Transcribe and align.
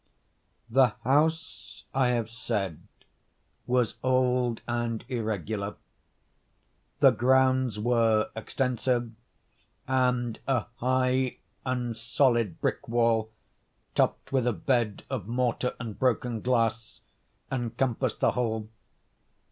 The 0.67 0.93
house, 1.03 1.83
I 1.93 2.07
have 2.07 2.27
said, 2.31 2.81
was 3.67 3.97
old 4.01 4.61
and 4.67 5.05
irregular. 5.09 5.75
The 7.01 7.11
grounds 7.11 7.77
were 7.77 8.31
extensive, 8.35 9.11
and 9.87 10.39
a 10.47 10.65
high 10.77 11.37
and 11.63 11.95
solid 11.95 12.59
brick 12.61 12.87
wall, 12.87 13.29
topped 13.93 14.31
with 14.31 14.47
a 14.47 14.53
bed 14.53 15.03
of 15.07 15.27
mortar 15.27 15.75
and 15.79 15.99
broken 15.99 16.41
glass, 16.41 17.01
encompassed 17.51 18.21
the 18.21 18.31
whole. 18.31 18.69